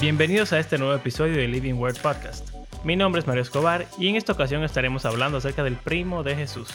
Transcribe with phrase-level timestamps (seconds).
[0.00, 2.54] Bienvenidos a este nuevo episodio de Living Word Podcast.
[2.84, 6.36] Mi nombre es Mario Escobar y en esta ocasión estaremos hablando acerca del primo de
[6.36, 6.68] Jesús.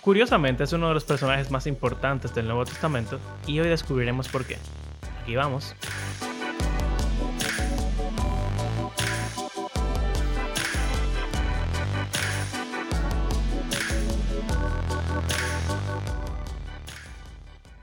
[0.00, 4.46] Curiosamente es uno de los personajes más importantes del Nuevo Testamento y hoy descubriremos por
[4.46, 4.56] qué.
[5.22, 5.76] Aquí vamos.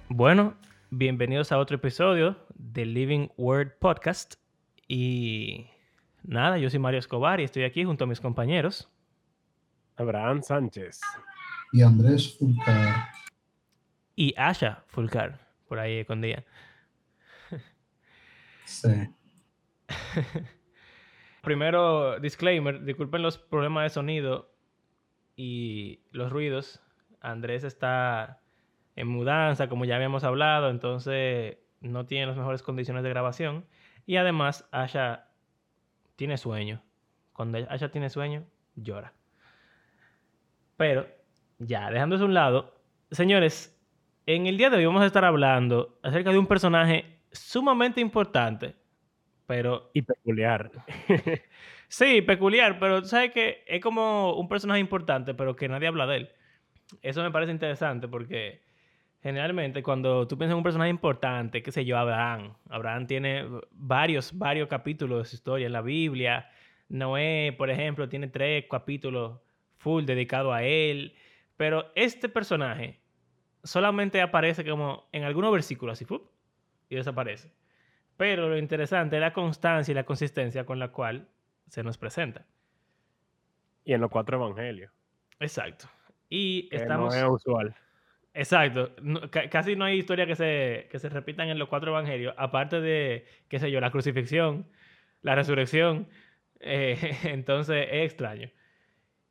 [0.09, 0.55] Bueno,
[0.89, 4.37] bienvenidos a otro episodio del Living Word Podcast.
[4.87, 5.67] Y
[6.23, 8.89] nada, yo soy Mario Escobar y estoy aquí junto a mis compañeros.
[9.95, 11.01] Abraham Sánchez.
[11.73, 13.09] Y Andrés Fulcar.
[14.15, 16.43] Y Asha Fulcar, por ahí escondida.
[18.65, 18.89] Sí.
[21.41, 24.53] Primero, disclaimer, disculpen los problemas de sonido
[25.35, 26.81] y los ruidos.
[27.21, 28.41] Andrés está
[28.95, 33.65] en mudanza, como ya habíamos hablado, entonces no tiene las mejores condiciones de grabación.
[34.07, 35.27] Y además, Asha
[36.15, 36.81] tiene sueño.
[37.33, 39.13] Cuando Asha tiene sueño, llora.
[40.77, 41.05] Pero,
[41.59, 42.73] ya, dejándose a un lado,
[43.11, 43.77] señores,
[44.25, 48.75] en el día de hoy vamos a estar hablando acerca de un personaje sumamente importante,
[49.45, 49.91] pero...
[49.93, 50.71] Y peculiar.
[51.89, 56.15] sí, peculiar, pero sabes que es como un personaje importante, pero que nadie habla de
[56.15, 56.29] él.
[57.01, 58.61] Eso me parece interesante porque
[59.21, 62.53] generalmente cuando tú piensas en un personaje importante, qué sé yo, Abraham.
[62.69, 66.49] Abraham tiene varios, varios capítulos de su historia en la Biblia.
[66.89, 69.39] Noé, por ejemplo, tiene tres capítulos
[69.77, 71.15] full dedicados a él.
[71.57, 72.99] Pero este personaje
[73.63, 76.05] solamente aparece como en algunos versículos así,
[76.89, 77.51] y desaparece.
[78.15, 81.27] Pero lo interesante es la constancia y la consistencia con la cual
[81.67, 82.45] se nos presenta.
[83.83, 84.91] Y en los cuatro evangelios.
[85.39, 85.87] Exacto.
[86.29, 87.13] Y estamos...
[87.15, 87.75] No es usual.
[88.37, 88.91] Exacto.
[89.49, 93.25] casi no hay historia que se, que se repitan en los cuatro evangelios, aparte de,
[93.47, 94.67] qué sé yo, la crucifixión,
[95.23, 96.07] la resurrección.
[96.59, 98.49] Eh, entonces es extraño.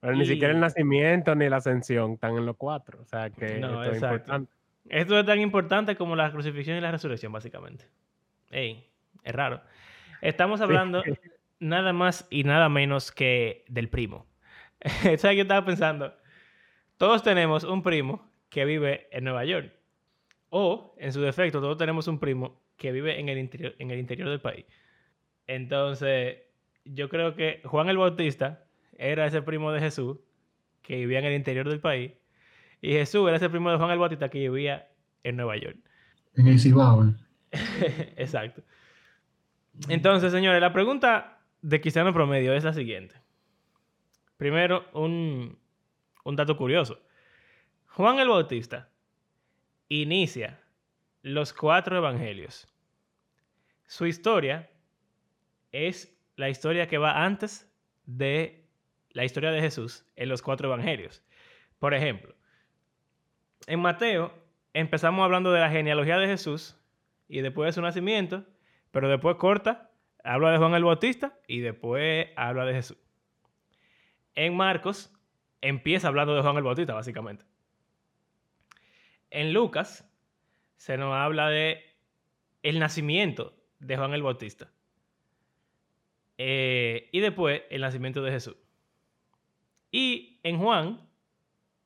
[0.01, 3.01] Pero ni siquiera el nacimiento ni la ascensión están en los cuatro.
[3.01, 4.53] O sea que esto es importante.
[4.89, 7.87] Esto es tan importante como la crucifixión y la resurrección, básicamente.
[8.51, 8.89] Ey,
[9.23, 9.63] es raro.
[10.21, 11.03] Estamos hablando
[11.61, 14.27] nada más y nada menos que del primo.
[14.81, 16.13] ¿Sabes qué estaba pensando?
[16.99, 19.73] Todos tenemos un primo que vive en Nueva York.
[20.51, 23.99] O, en su defecto, todos tenemos un primo que vive en el interior, en el
[23.99, 24.65] interior del país.
[25.47, 26.39] Entonces,
[26.85, 28.65] yo creo que Juan el Bautista
[28.99, 30.19] era ese primo de Jesús
[30.83, 32.13] que vivía en el interior del país.
[32.81, 34.89] Y Jesús era ese primo de Juan el Bautista que vivía
[35.25, 35.79] en Nueva York.
[36.35, 37.15] En el Cibao.
[38.17, 38.63] Exacto.
[39.89, 43.17] Entonces, señores, la pregunta de Cristiano Promedio es la siguiente.
[44.37, 45.59] Primero, un,
[46.25, 47.01] un dato curioso.
[47.97, 48.91] Juan el Bautista
[49.89, 50.61] inicia
[51.23, 52.69] los cuatro evangelios.
[53.87, 54.69] Su historia
[55.73, 57.75] es la historia que va antes
[58.05, 58.69] de
[59.13, 61.25] la historia de Jesús en los cuatro evangelios.
[61.79, 62.35] Por ejemplo,
[63.67, 64.35] en Mateo
[64.75, 66.79] empezamos hablando de la genealogía de Jesús
[67.29, 68.45] y después de su nacimiento,
[68.91, 69.91] pero después corta,
[70.23, 72.99] habla de Juan el Bautista y después habla de Jesús.
[74.35, 75.11] En Marcos
[75.63, 77.56] empieza hablando de Juan el Bautista, básicamente.
[79.31, 80.09] En Lucas
[80.77, 81.83] se nos habla de
[82.63, 84.71] el nacimiento de Juan el Bautista.
[86.39, 88.57] Eh, y después el nacimiento de Jesús.
[89.91, 91.01] Y en Juan,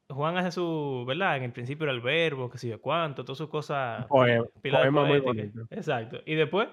[0.08, 1.36] Juan hace su, ¿verdad?
[1.36, 4.06] En el principio era el verbo, que sé yo cuánto, todas sus cosas.
[4.06, 5.66] poema muy bonito.
[5.70, 6.20] Exacto.
[6.26, 6.68] Y después,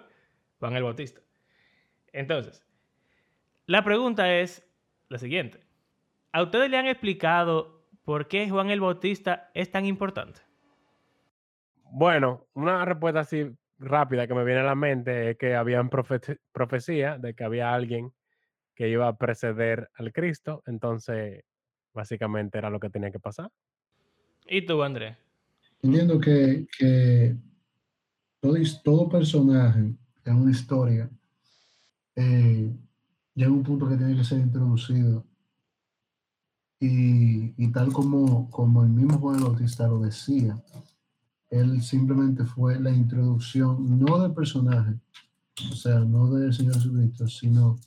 [0.59, 1.22] Juan el Bautista.
[2.11, 2.66] Entonces,
[3.66, 4.67] la pregunta es
[5.09, 5.59] la siguiente.
[6.31, 10.47] ¿A ustedes le han explicado por qué Juan el Bautista es tan importante?
[11.92, 13.46] Bueno, una respuesta así
[13.80, 15.81] rápida que me viene a la mente es que había
[16.52, 18.12] profecía de que había alguien
[18.75, 21.44] que iba a preceder al Cristo, entonces
[21.94, 23.50] básicamente era lo que tenía que pasar.
[24.47, 25.17] ¿Y tú, Andrés?
[25.82, 26.67] Entiendo que,
[28.84, 29.96] todo, personaje
[30.26, 31.09] en una historia
[32.16, 32.72] eh,
[33.34, 35.26] llega a un punto que tiene que ser introducido.
[36.79, 40.56] Y, tal como, como el mismo Juan Bautista lo decía,
[41.49, 44.99] él simplemente fue la introducción, no del personaje,
[45.72, 47.78] o sea, no del Señor Jesucristo, sino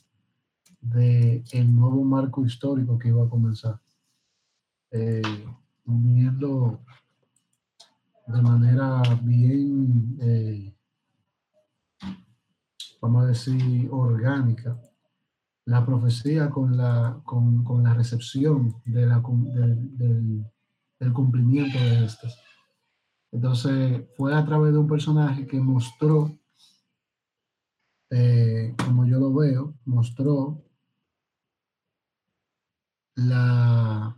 [0.81, 3.79] de el nuevo marco histórico que iba a comenzar.
[4.89, 5.21] Eh,
[5.85, 6.81] uniendo
[8.27, 10.73] de manera bien, eh,
[12.99, 14.77] vamos a decir, orgánica,
[15.65, 20.45] la profecía con la, con, con la recepción de la, del,
[20.99, 22.37] del cumplimiento de estas.
[23.31, 26.37] Entonces fue a través de un personaje que mostró
[28.13, 30.61] eh, como yo lo veo, mostró
[33.15, 34.17] la,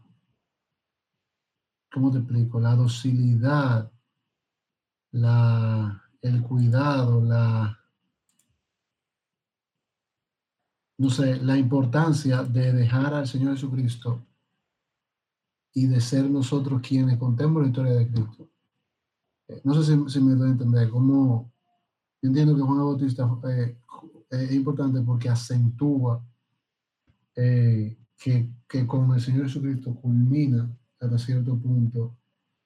[1.91, 2.59] ¿cómo te explico?
[2.59, 3.91] La docilidad,
[5.11, 7.79] la, el cuidado, la,
[10.97, 14.25] no sé, la importancia de dejar al Señor Jesucristo
[15.71, 18.49] y de ser nosotros quienes contemos la historia de Cristo.
[19.47, 21.51] Eh, no sé si, me doy a entender, como
[22.21, 23.77] yo entiendo que Juan Bautista eh,
[24.29, 26.23] es importante porque acentúa
[27.35, 30.69] eh, que, que, con el Señor Jesucristo culmina
[30.99, 32.15] hasta cierto punto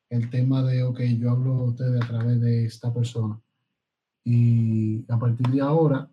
[0.10, 3.42] el tema de, ok, yo hablo a ustedes a través de esta persona.
[4.24, 6.10] Y a partir de ahora,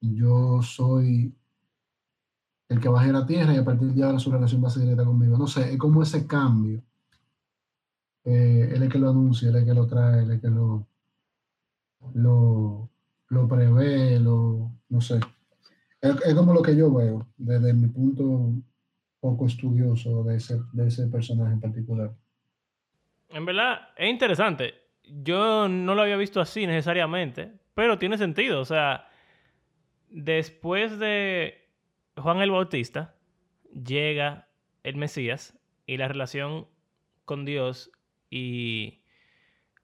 [0.00, 1.34] yo soy
[2.68, 4.82] el que baje la tierra y a partir de ahora su relación va a ser
[4.82, 5.38] directa conmigo.
[5.38, 6.82] No sé, es como ese cambio.
[8.26, 10.84] Eh, él es que lo anuncia, él es que lo trae, él es que lo,
[12.14, 12.90] lo,
[13.28, 15.20] lo prevé, lo, no sé.
[16.00, 18.52] Es, como lo que yo veo desde mi punto
[19.20, 22.12] poco estudioso de ese, de ese personaje en particular.
[23.28, 24.74] En verdad, es interesante.
[25.04, 28.60] Yo no lo había visto así necesariamente, pero tiene sentido.
[28.60, 29.08] O sea,
[30.10, 31.68] después de
[32.16, 33.14] Juan el Bautista
[33.70, 34.48] llega
[34.82, 35.56] el Mesías
[35.86, 36.66] y la relación
[37.24, 37.92] con Dios
[38.30, 39.02] y,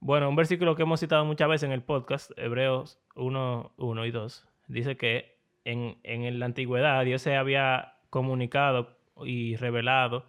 [0.01, 4.11] bueno, un versículo que hemos citado muchas veces en el podcast, Hebreos 1, 1 y
[4.11, 10.27] 2, dice que en, en la antigüedad Dios se había comunicado y revelado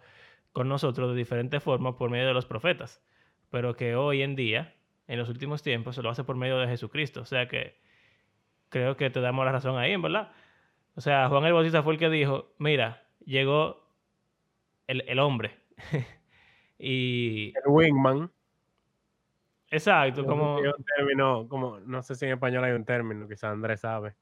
[0.52, 3.02] con nosotros de diferentes formas por medio de los profetas,
[3.50, 4.74] pero que hoy en día,
[5.08, 7.20] en los últimos tiempos, se lo hace por medio de Jesucristo.
[7.20, 7.76] O sea que
[8.68, 10.32] creo que te damos la razón ahí, verdad.
[10.96, 13.84] O sea, Juan el Bautista fue el que dijo, mira, llegó
[14.86, 15.58] el, hombre.
[16.78, 17.52] y...
[17.56, 18.30] El wingman.
[19.70, 20.56] Exacto, como...
[20.56, 21.80] un término, como...
[21.80, 24.14] No sé si en español hay un término, quizás Andrés sabe,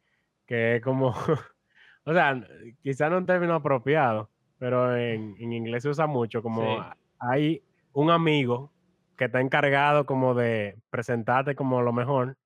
[0.46, 1.08] que es como...
[2.04, 2.46] o sea,
[2.82, 6.84] quizás no un término apropiado, pero en, inglés se usa mucho, como
[7.18, 7.62] hay
[7.92, 8.72] un amigo
[9.16, 12.36] que está encargado como de presentarte como lo mejor,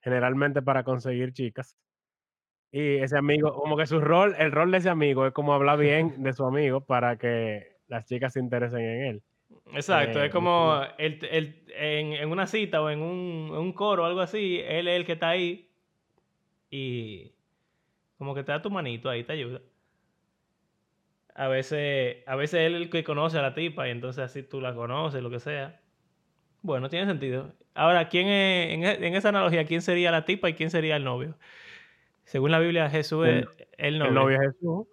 [0.00, 1.76] generalmente para conseguir chicas.
[2.70, 5.78] Y ese amigo, como que su rol, el rol de ese amigo es como hablar
[5.78, 9.22] bien de su amigo para que las chicas se interesen en él.
[9.72, 14.60] Exacto, es eh, como el, en, una cita o en un, coro o algo así,
[14.64, 15.70] él es el que está ahí
[16.70, 17.32] y
[18.18, 19.60] como que te da tu manito ahí, te ayuda.
[21.34, 24.42] A veces, a veces él es el que conoce a la tipa y entonces así
[24.42, 25.80] tú la conoces, lo que sea.
[26.62, 27.52] Bueno, tiene sentido.
[27.74, 31.36] Ahora, ¿quién en, en esa analogía, quién sería la tipa y quién sería el novio?
[32.24, 33.46] Según la Biblia, Jesús es
[33.76, 34.08] el novio.
[34.08, 34.86] El novio es Jesús.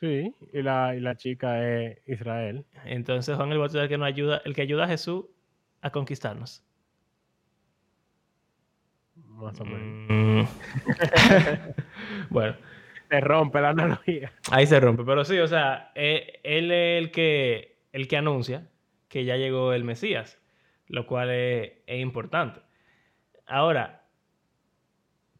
[0.00, 2.64] Sí, y la, y la chica es Israel.
[2.84, 5.24] Entonces Juan el Bautista es el que nos ayuda, el que ayuda a Jesús
[5.80, 6.62] a conquistarnos.
[9.14, 10.08] Más o menos.
[10.08, 10.48] Mm.
[12.30, 12.56] bueno.
[13.08, 14.32] Se rompe la analogía.
[14.50, 18.68] Ahí se rompe, pero sí, o sea, eh, él es el que, el que anuncia
[19.08, 20.40] que ya llegó el Mesías,
[20.88, 22.60] lo cual es importante.
[23.46, 24.05] Ahora,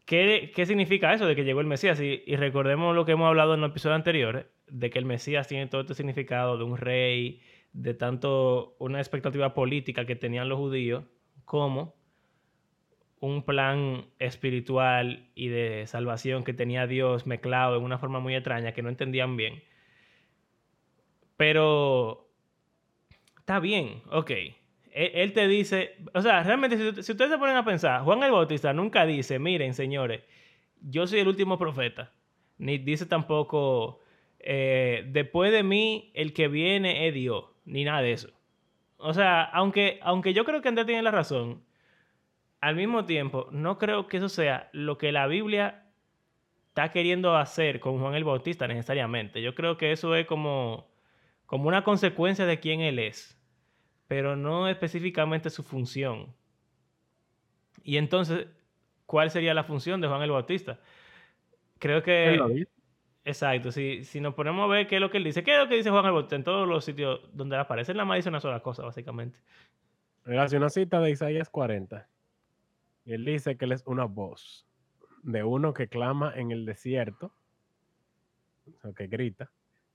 [0.06, 2.00] ¿Qué, significa eso de que llegó el Mesías?
[2.00, 5.67] Y, recordemos lo que hemos hablado en los episodios anteriores, de que el Mesías tiene
[5.67, 7.40] todo este significado de un rey,
[7.73, 11.04] de tanto una expectativa política que tenían los judíos,
[11.45, 11.97] como
[13.19, 18.73] un plan espiritual y de salvación que tenía Dios mezclado en una forma muy extraña
[18.73, 19.64] que no entendían bien.
[21.37, 22.28] Pero
[23.40, 24.31] está bien, ok
[24.97, 28.73] él, te dice, o sea, realmente si, ustedes se ponen a pensar, Juan el Bautista
[28.73, 30.23] nunca dice, miren señores,
[30.81, 32.12] yo soy el último profeta,
[32.57, 34.00] ni dice tampoco,
[34.41, 38.31] eh, después de mí el que viene es Dios, ni nada de eso.
[38.97, 41.62] O sea, aunque, aunque yo creo que Andrés tiene la razón,
[42.62, 45.85] al mismo tiempo, no creo que eso sea lo que la Biblia
[46.69, 49.43] está queriendo hacer con Juan el Bautista necesariamente.
[49.43, 50.88] Yo creo que eso es como,
[51.45, 53.36] como una consecuencia de quién él es
[54.09, 56.35] pero no específicamente su función.
[57.83, 58.47] Y entonces,
[59.07, 60.81] ¿cuál sería la función de Juan el Bautista?
[61.79, 62.67] Creo que...
[63.25, 65.59] Exacto, si, si nos ponemos a ver qué es lo que él dice, qué es
[65.59, 68.17] lo que dice Juan el Bautista en todos los sitios donde aparece, en la más
[68.17, 69.41] dice una sola cosa, básicamente.
[70.25, 72.09] Hace una cita de Isaías 40.
[73.05, 74.67] Y él dice que él es una voz
[75.23, 77.33] de uno que clama en el desierto,
[78.83, 79.51] o que grita,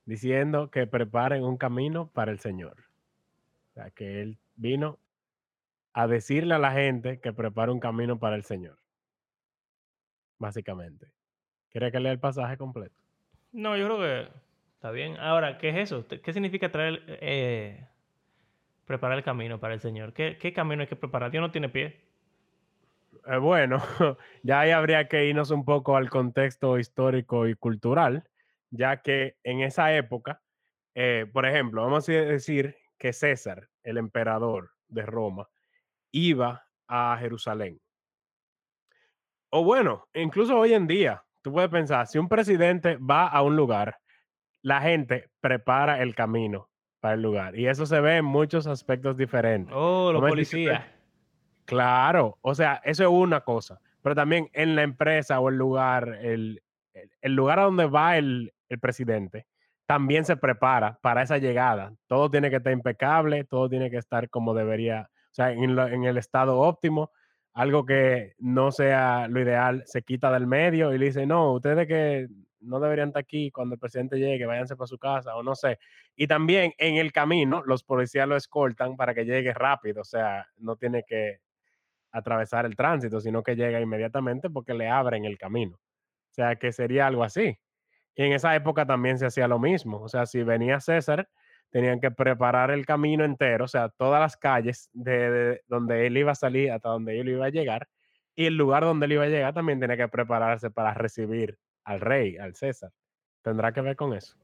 [0.05, 2.90] diciendo que preparen un camino para el Señor.
[3.71, 4.99] O sea, que él vino
[5.93, 8.77] a decirle a la gente que prepare un camino para el Señor.
[10.37, 11.07] Básicamente.
[11.69, 12.95] ¿Quiere que lea el pasaje completo?
[13.53, 14.31] No, yo creo que
[14.73, 15.17] está bien.
[15.17, 16.05] Ahora, ¿qué es eso?
[16.07, 17.87] ¿Qué significa traer, eh,
[18.85, 20.13] preparar el camino para el Señor?
[20.13, 21.31] ¿Qué, camino hay que preparar?
[21.31, 22.01] Dios no tiene pie.
[23.27, 23.81] eh, bueno,
[24.43, 28.27] ya ahí habría que irnos un poco al contexto histórico y cultural,
[28.69, 30.41] ya que en esa época,
[30.93, 35.49] eh, por ejemplo, vamos a decir que César, el emperador de Roma,
[36.11, 37.81] iba a Jerusalén.
[39.49, 43.55] O bueno, incluso hoy en día, tú puedes pensar, si un presidente va a un
[43.55, 43.97] lugar,
[44.61, 47.57] la gente prepara el camino para el lugar.
[47.57, 49.73] Y eso se ve en muchos aspectos diferentes.
[49.75, 50.85] Oh, los policías.
[51.65, 56.19] Claro, o sea, eso es una cosa, pero también en la empresa o el lugar,
[56.21, 56.61] el,
[56.93, 59.47] el- el lugar a donde va el, el presidente,
[59.91, 61.93] también se prepara para esa llegada.
[62.07, 66.17] Todo tiene que estar impecable, todo tiene que estar como debería, o sea, en, el
[66.17, 67.11] estado óptimo.
[67.53, 71.87] Algo que no sea lo ideal se quita del medio y le dice, no, ustedes
[71.89, 72.29] que
[72.61, 75.77] no deberían estar aquí cuando el presidente llegue, váyanse para su casa o no sé.
[76.15, 80.47] Y también en el camino, los policías lo escoltan para que llegue rápido, o sea,
[80.55, 81.39] no tiene que
[82.13, 85.75] atravesar el tránsito, sino que llega inmediatamente porque le abren el camino.
[85.75, 87.59] O sea, que sería algo así.
[88.15, 90.01] Y en esa época también se hacía lo mismo.
[90.01, 91.29] O sea, si venía César,
[91.69, 96.17] tenían que preparar el camino entero, o sea, todas las calles de, de donde él
[96.17, 97.87] iba a salir hasta donde él iba a llegar.
[98.35, 102.01] Y el lugar donde él iba a llegar también tenía que prepararse para recibir al
[102.01, 102.91] rey, al César.
[103.41, 104.37] Tendrá que ver con eso.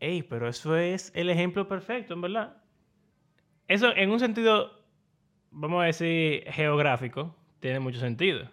[0.00, 2.62] Ey, pero eso es el ejemplo perfecto, en verdad.
[3.66, 4.70] Eso, en un sentido,
[5.50, 8.48] vamos a decir, geográfico, tiene mucho sentido.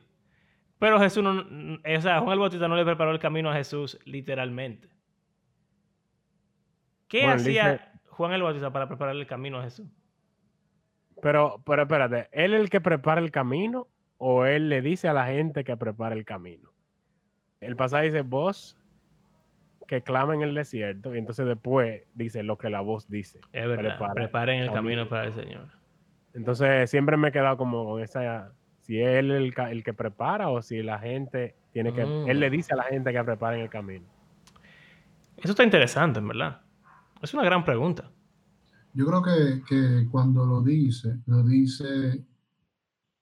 [0.80, 4.00] Pero Jesús no, o sea, Juan el Bautista no le preparó el camino a Jesús
[4.06, 4.90] literalmente.
[7.08, 9.88] ¿Qué Bueno, hacía dice- Juan el Bautista para preparar el camino a Jesús?
[11.22, 15.14] Pero, pero espérate, ¿él es el que prepara el camino o él le dice a
[15.14, 16.70] la gente que prepara el camino?
[17.62, 18.78] El pasaje dice voz
[19.88, 23.40] que clama en el desierto y entonces después dice lo que la voz dice.
[23.54, 25.04] Es verdad, preparen el camino.
[25.06, 25.68] camino para el Señor.
[26.34, 28.52] Entonces siempre me he quedado como con esa,
[28.86, 32.52] si es él el, que prepara o si la gente tiene que, él le Mm.
[32.52, 34.06] dice a la gente que preparen el camino.
[35.38, 36.62] Eso está interesante, en verdad.
[37.22, 38.10] Es una gran pregunta.
[38.94, 42.24] Yo creo que, que cuando lo dice, lo dice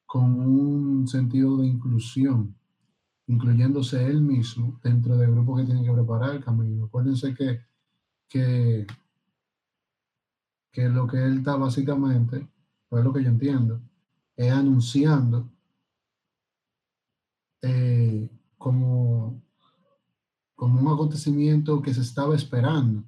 [0.05, 2.55] con un sentido de inclusión,
[3.27, 6.85] incluyéndose él mismo dentro del grupo que tiene que preparar el camino.
[6.85, 7.61] Acuérdense que,
[8.29, 8.85] que,
[10.71, 12.47] que lo que él está básicamente,
[12.89, 13.81] pues lo que yo entiendo,
[14.35, 15.49] es anunciando
[17.61, 19.41] eh, como,
[20.55, 23.03] como un acontecimiento que se estaba esperando.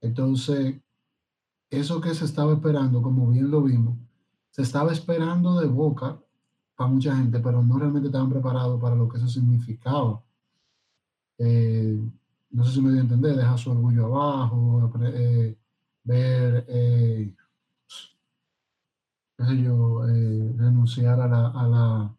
[0.00, 0.76] Entonces,
[1.70, 3.98] eso que se estaba esperando, como bien lo vimos,
[4.50, 6.20] se estaba esperando de boca
[6.74, 10.22] para mucha gente, pero no realmente estaban preparados para lo que eso significaba.
[11.38, 12.00] Eh,
[12.50, 15.56] no sé si me dio a entender, dejar su orgullo abajo, eh,
[16.04, 17.34] ver, eh,
[19.38, 22.16] qué sé yo, eh, renunciar a la, a la,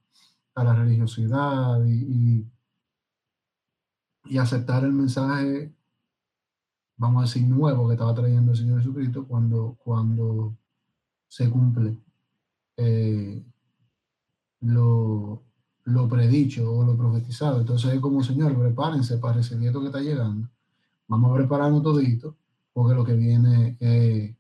[0.56, 2.46] a la religiosidad y,
[4.26, 5.74] y, aceptar el mensaje
[7.00, 10.56] vamos a decir, nuevo que estaba trayendo el Señor Jesucristo cuando, cuando
[11.28, 11.98] se cumple
[12.78, 13.42] eh,
[14.62, 15.42] lo,
[15.86, 17.62] lo predicho o lo profetizado.
[17.62, 20.50] Entonces es como, Señor, prepárense para recibir esto que está llegando.
[21.08, 22.36] Vamos a prepararnos todito,
[22.74, 24.36] porque lo que viene eh,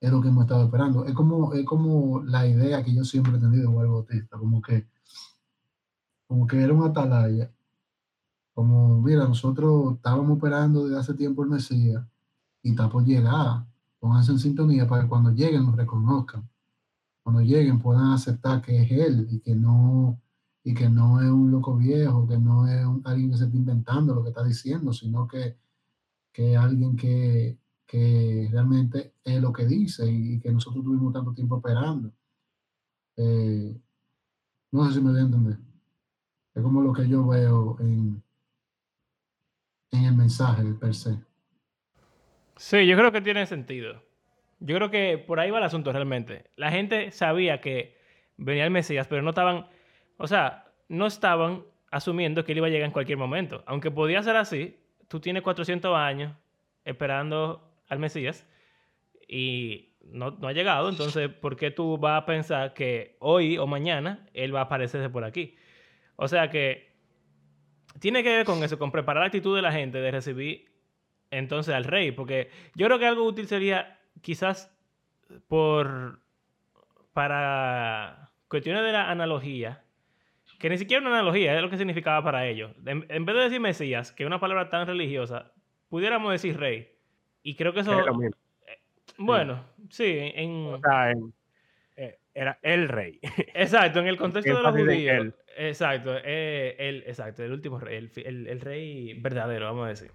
[0.00, 1.04] es lo que hemos estado esperando.
[1.04, 4.86] Es como, es como la idea que yo siempre he tenido de Bautista, como que,
[6.26, 7.50] como que era un atalaya
[8.56, 12.02] como, mira, nosotros estábamos esperando desde hace tiempo el Mesías
[12.62, 13.66] y está por llegar.
[14.00, 16.48] Pónganse en sintonía para que cuando lleguen nos reconozcan.
[17.22, 20.18] Cuando lleguen puedan aceptar que es Él y que no,
[20.64, 23.56] y que no es un loco viejo, que no es un- alguien que se está
[23.58, 25.58] inventando lo que está diciendo, sino que,
[26.32, 31.32] que es alguien que, que realmente es lo que dice y, que nosotros tuvimos tanto
[31.32, 32.12] tiempo esperando.
[33.16, 33.74] Eh,
[34.72, 35.58] no sé si me voy a entender.
[36.54, 38.22] Es como lo que yo veo en,
[39.92, 41.18] en el mensaje per se.
[42.56, 44.02] Sí, yo creo que tiene sentido.
[44.60, 46.50] Yo creo que por ahí va el asunto realmente.
[46.56, 47.96] La gente sabía que
[48.36, 49.66] venía el Mesías, pero no estaban,
[50.16, 53.62] o sea, no estaban asumiendo que él iba a llegar en cualquier momento.
[53.66, 54.78] Aunque podía ser así,
[55.08, 56.34] tú tienes 400 años
[56.84, 58.46] esperando al Mesías
[59.28, 63.66] y no, no ha llegado, entonces, ¿por qué tú vas a pensar que hoy o
[63.66, 65.56] mañana él va a aparecerse por aquí?
[66.16, 66.92] O sea que
[68.00, 70.70] tiene que ver con eso, con preparar la actitud de la gente de recibir
[71.30, 74.72] entonces al rey, porque yo creo que algo útil sería quizás
[75.48, 76.20] por
[77.12, 79.82] para cuestiones de la analogía,
[80.58, 82.72] que ni siquiera una analogía es lo que significaba para ellos.
[82.84, 85.52] En, en vez de decir Mesías, que es una palabra tan religiosa,
[85.88, 86.95] pudiéramos decir rey.
[87.46, 88.36] Y creo que eso, Es lo mismo.
[89.18, 91.32] bueno, sí, en, O sea, en-
[91.96, 93.20] eh, era el rey.
[93.54, 95.34] Exacto, en el contexto de los judíos.
[95.56, 100.10] Exacto, eh, el, exacto, el último rey, el, el- el rey verdadero, vamos a decir.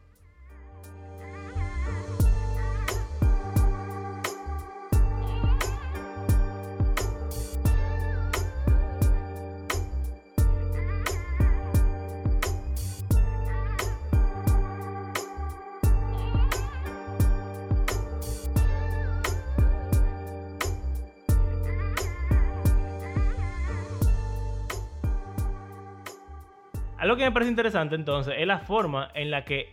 [27.22, 29.70] Que me parece interesante entonces es la forma en la que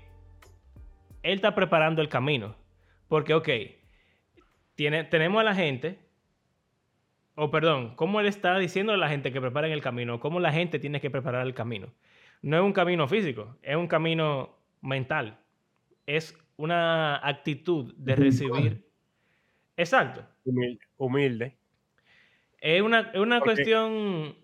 [1.22, 2.54] él está preparando el camino.
[3.08, 3.48] Porque, ok,
[4.74, 5.98] tiene, tenemos a la gente,
[7.34, 10.52] o perdón, cómo él está diciendo a la gente que preparen el camino, cómo la
[10.52, 11.88] gente tiene que preparar el camino.
[12.42, 15.38] No es un camino físico, es un camino mental.
[16.06, 18.84] Es una actitud de recibir.
[19.76, 20.24] Exacto.
[20.44, 20.80] Humilde.
[20.96, 21.56] humilde.
[22.60, 24.36] Es una, es una Porque- cuestión,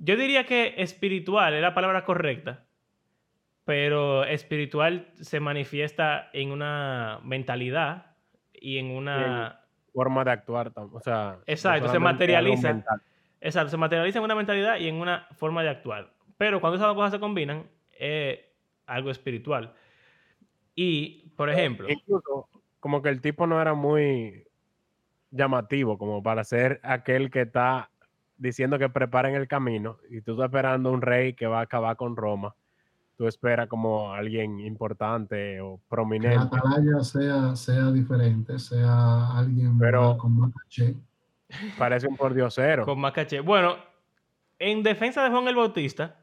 [0.00, 2.64] yo diría que espiritual es la palabra correcta,
[3.64, 8.16] pero espiritual se manifiesta en una mentalidad
[8.52, 9.60] y en una...
[9.92, 10.72] Forma de actuar.
[10.74, 12.82] O sea, no Exacto, se materializa.
[13.40, 16.12] Exacto, se materializa en una mentalidad y en una forma de actuar.
[16.38, 18.40] Pero cuando esas dos cosas se combinan, es
[18.86, 19.74] algo espiritual.
[20.74, 22.48] Y, por ejemplo, Incluso,
[22.80, 24.44] como que el tipo no era muy
[25.30, 27.90] llamativo, como para ser aquel que está
[28.40, 31.96] diciendo que preparen el camino y tú estás esperando un rey que va a acabar
[31.96, 32.54] con Roma.
[33.16, 36.38] Tú esperas como alguien importante o Que la prominente.
[36.56, 40.96] atalaya sea, sea diferente, sea alguien Pero- con más caché.
[41.78, 42.84] Parece un pordiosero.
[42.86, 43.40] con más caché.
[43.40, 43.76] Bueno,
[44.58, 46.16] en defensa de Juan el Bautista,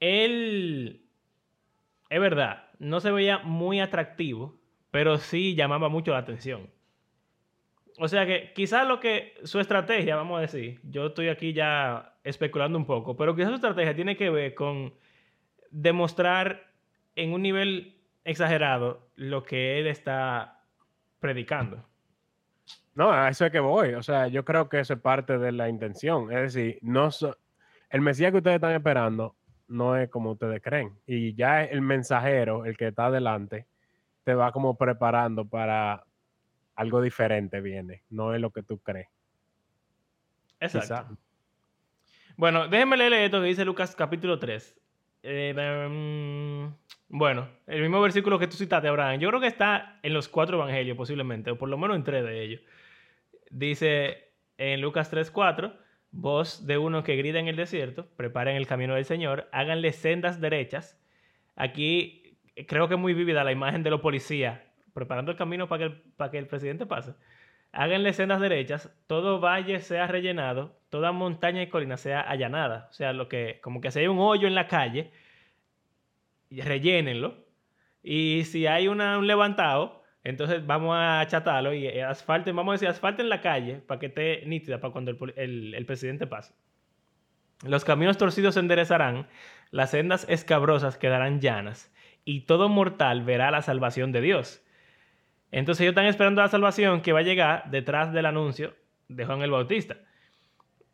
[0.00, 1.04] él,
[2.08, 4.56] es verdad, no se veía muy atractivo,
[4.90, 6.68] pero sí llamaba mucho la atención.
[7.98, 12.14] O sea que quizás lo que su estrategia, vamos a decir, yo estoy aquí ya
[12.24, 14.94] especulando un poco, pero quizás su estrategia tiene que ver con
[15.70, 16.72] demostrar
[17.16, 20.64] en un nivel exagerado lo que él está
[21.20, 21.84] predicando.
[22.94, 23.94] No, a eso es que voy.
[23.94, 26.30] O sea, yo creo que eso es parte de la intención.
[26.32, 27.36] Es decir, no so-
[27.90, 29.34] el Mesías que ustedes están esperando
[29.68, 30.92] no es como ustedes creen.
[31.06, 33.66] Y ya el mensajero, el que está adelante,
[34.24, 36.04] te va como preparando para
[36.74, 38.02] algo diferente viene.
[38.10, 39.08] No es lo que tú crees.
[40.60, 40.86] Exacto.
[40.86, 41.22] Quizá.
[42.36, 44.78] Bueno, déjenme leer esto que dice Lucas capítulo 3.
[45.24, 46.74] Eh, mm,
[47.08, 49.20] bueno, el mismo versículo que tú citaste, Abraham.
[49.20, 52.24] Yo creo que está en los cuatro evangelios posiblemente, o por lo menos en tres
[52.24, 52.60] de ellos.
[53.50, 55.76] Dice en Lucas 3.4,
[56.10, 60.40] voz de uno que grita en el desierto, preparen el camino del Señor, háganle sendas
[60.40, 60.98] derechas.
[61.54, 64.60] Aquí eh, creo que es muy vívida la imagen de los policías
[64.94, 67.14] preparando el camino para que el, para que el presidente pase.
[67.72, 72.88] Háganle sendas derechas, todo valle sea rellenado, toda montaña y colina sea allanada.
[72.90, 75.10] O sea, lo que, como que si hay un hoyo en la calle,
[76.50, 77.46] rellénenlo.
[78.02, 83.28] Y si hay un levantado, entonces vamos a achatarlo y asfalten, vamos a decir, asfalten
[83.28, 86.54] la calle para que esté nítida para cuando el, el- el presidente pase.
[87.64, 89.28] Los caminos torcidos se enderezarán,
[89.70, 94.64] las sendas escabrosas quedarán llanas, y todo mortal verá la salvación de Dios.
[95.52, 98.74] Entonces ellos están esperando la salvación que va a llegar detrás del anuncio
[99.08, 99.98] de Juan el Bautista.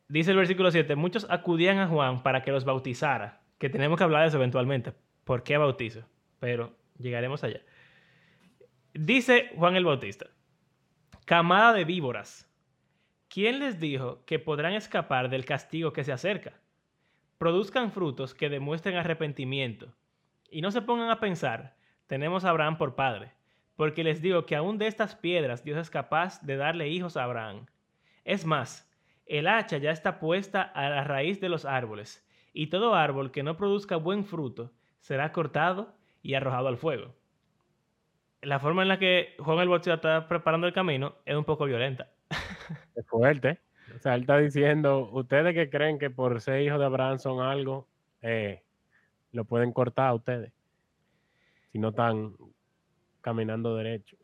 [0.08, 4.04] Dice el versículo 7, muchos acudían a Juan para que los bautizara, que tenemos que
[4.04, 4.92] hablar de eso eventualmente.
[5.24, 6.02] ¿Por qué bautizo?
[6.40, 7.60] Pero llegaremos allá.
[8.94, 10.26] Dice Juan el Bautista,
[11.24, 12.50] camada de víboras,
[13.28, 16.54] ¿quién les dijo que podrán escapar del castigo que se acerca?
[17.36, 19.94] Produzcan frutos que demuestren arrepentimiento
[20.50, 21.76] y no se pongan a pensar,
[22.08, 23.37] tenemos a Abraham por padre,
[23.78, 27.22] porque les digo que aún de estas piedras Dios es capaz de darle hijos a
[27.22, 27.66] Abraham.
[28.24, 28.90] Es más,
[29.24, 33.44] el hacha ya está puesta a la raíz de los árboles, y todo árbol que
[33.44, 37.14] no produzca buen fruto será cortado y arrojado al fuego.
[38.42, 41.64] La forma en la que Juan el Bautista está preparando el camino es un poco
[41.64, 42.08] violenta.
[42.96, 43.60] Es fuerte.
[43.94, 47.40] O sea, él está diciendo, ustedes que creen que por ser hijos de Abraham son
[47.40, 47.86] algo,
[48.22, 48.60] eh,
[49.30, 50.52] lo pueden cortar a ustedes.
[51.70, 52.34] Si no están
[53.20, 54.16] caminando derecho.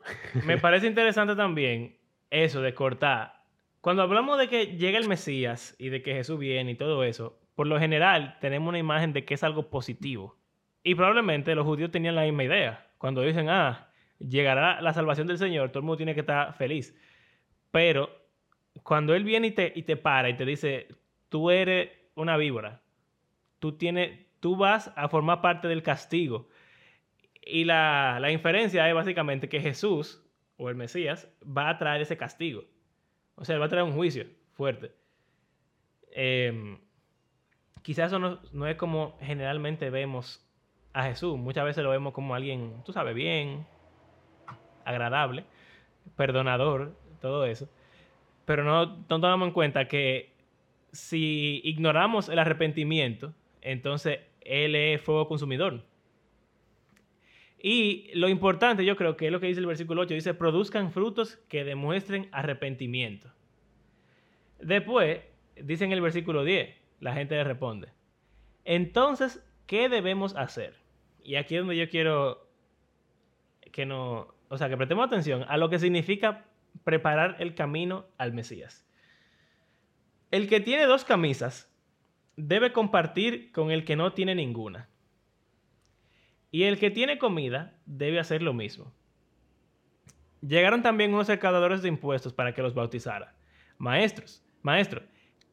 [0.45, 1.97] Me parece interesante también
[2.29, 3.43] eso de cortar.
[3.81, 7.39] Cuando hablamos de que llega el Mesías y de que Jesús viene y todo eso,
[7.55, 10.37] por lo general tenemos una imagen de que es algo positivo.
[10.83, 12.87] Y probablemente los judíos tenían la misma idea.
[12.97, 16.95] Cuando dicen, ah, llegará la salvación del Señor, todo el mundo tiene que estar feliz.
[17.71, 18.09] Pero
[18.83, 20.87] cuando Él viene y te, y te para y te dice,
[21.29, 22.81] tú eres una víbora,
[23.59, 26.49] tú, tienes, tú vas a formar parte del castigo.
[27.45, 30.23] Y la, la inferencia es básicamente que Jesús,
[30.57, 32.63] o el Mesías, va a traer ese castigo.
[33.35, 34.91] O sea, va a traer un juicio fuerte.
[36.11, 36.79] Em,
[37.81, 40.43] quizás eso no, no, es como generalmente vemos
[40.93, 41.37] a Jesús.
[41.37, 43.67] Muchas veces lo vemos como alguien, tú sabes, bien,
[44.85, 45.45] agradable,
[46.15, 47.69] perdonador, todo eso.
[48.45, 50.33] Pero no, no tomamos en cuenta que
[50.93, 55.83] si ignoramos el arrepentimiento, entonces Él es fuego consumidor.
[57.67, 60.91] Y lo importante, yo creo que es lo que dice el versículo 8, dice, produzcan
[60.91, 63.33] frutos que demuestren arrepentimiento.
[64.59, 65.21] Después,
[65.59, 67.87] dice en el versículo 10, la gente le responde,
[68.65, 70.75] entonces, ¿qué debemos hacer?
[71.23, 72.47] Y aquí es donde yo quiero
[73.71, 76.45] que no, o sea, que prestemos atención a lo que significa
[76.83, 78.85] preparar el camino al Mesías.
[80.29, 81.75] El que tiene dos camisas
[82.35, 84.87] debe compartir con el que no tiene ninguna.
[86.55, 88.89] Y el que tiene comida debe hacer lo mismo.
[90.39, 93.35] Llegaron también unos recaudadores de impuestos para que los bautizara.
[93.77, 95.01] Maestros, maestro,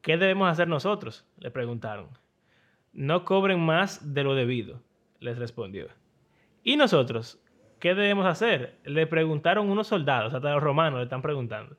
[0.01, 1.27] ¿qué debemos hacer nosotros?
[1.39, 2.07] Le preguntaron.
[2.93, 4.81] No cobren más de lo debido,
[5.19, 5.89] les respondió.
[6.63, 7.37] ¿Y nosotros?
[7.81, 8.79] ¿Qué debemos hacer?
[8.85, 11.75] Le preguntaron unos soldados, hasta los romanos le están preguntando.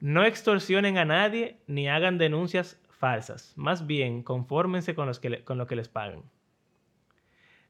[0.00, 3.52] No extorsionen a nadie ni hagan denuncias falsas.
[3.54, 6.24] Más bien, confórmense con, los que con lo que les pagan.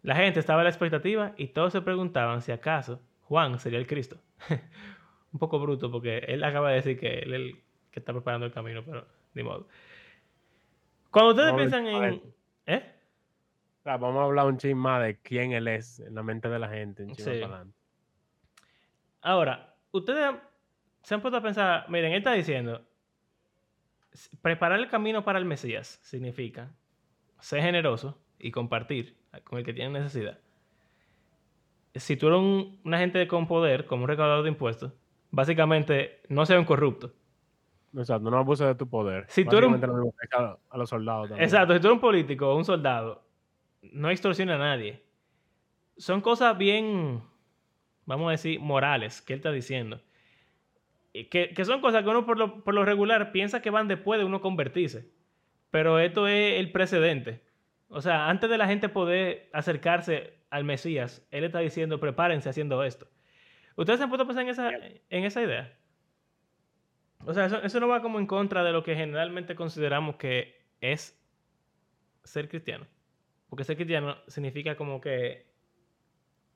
[0.02, 3.86] La gente estaba a la expectativa y todos se preguntaban si acaso Juan sería el
[3.86, 4.20] Cristo.
[5.32, 8.46] Un poco bruto porque él acaba de decir que él es el que está preparando
[8.46, 9.68] el camino, pero ni modo.
[11.10, 12.22] Cuando ustedes piensan en...
[12.66, 12.92] ¿Eh?
[13.84, 16.68] vamos a hablar un ching más de quién él es en la mente de la
[16.68, 17.06] gente.
[19.20, 20.34] Ahora, ustedes
[21.02, 22.84] se han puesto a pensar, miren, él está diciendo,
[24.40, 26.72] preparar el camino para el Mesías significa
[27.40, 30.38] ser generoso y compartir con el que tiene necesidad.
[31.94, 34.92] Si tú eres un, una gente con poder, como un recaudador de impuestos,
[35.30, 37.12] básicamente no sea un corrupto.
[37.96, 39.26] Exacto, no abuses de tu poder.
[39.28, 40.12] Si tú eres un...
[40.70, 41.44] a los soldados también.
[41.44, 43.22] Exacto, si tú eres un político o un soldado,
[43.82, 45.02] no extorsiona a nadie.
[45.96, 47.22] Son cosas bien,
[48.06, 50.00] vamos a decir, morales que él está diciendo.
[51.12, 54.18] Que, que son cosas que uno por lo, por lo, regular piensa que van después
[54.18, 55.10] de uno convertirse.
[55.70, 57.42] Pero esto es el precedente.
[57.92, 62.82] O sea, antes de la gente poder acercarse al Mesías, él está diciendo, prepárense haciendo
[62.84, 63.06] esto.
[63.76, 64.70] ¿Ustedes se han puesto a pensar en esa,
[65.10, 65.78] en esa idea?
[67.24, 70.66] O sea, eso, eso no va como en contra de lo que generalmente consideramos que
[70.80, 71.22] es
[72.24, 72.86] ser cristiano.
[73.48, 75.46] Porque ser cristiano significa como que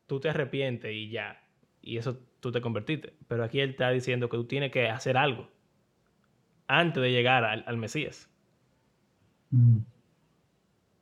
[0.07, 1.42] tú te arrepientes y ya.
[1.83, 3.14] Y eso tú te convertiste.
[3.29, 5.51] Pero aquí él está diciendo que tú tienes que hacer algo
[6.66, 8.31] antes de llegar al, Mesías.
[9.51, 9.81] Mm.